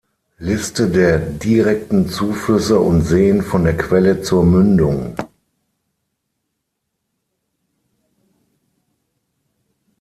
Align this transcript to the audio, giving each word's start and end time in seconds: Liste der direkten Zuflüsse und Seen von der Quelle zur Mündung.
Liste 0.39 0.89
der 0.89 1.19
direkten 1.19 2.09
Zuflüsse 2.09 2.79
und 2.79 3.03
Seen 3.03 3.43
von 3.43 3.65
der 3.65 3.77
Quelle 3.77 4.23
zur 4.23 4.43
Mündung. 4.43 5.15